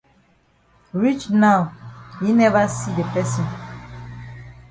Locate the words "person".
3.13-3.45